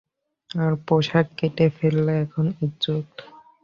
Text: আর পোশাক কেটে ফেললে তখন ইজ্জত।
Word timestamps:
আর 0.55 0.73
পোশাক 0.87 1.27
কেটে 1.37 1.65
ফেললে 1.77 2.15
তখন 2.21 2.45
ইজ্জত। 2.65 3.09